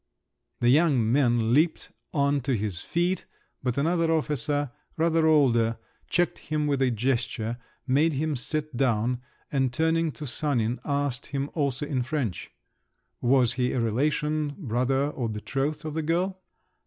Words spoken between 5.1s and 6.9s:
older, checked him with a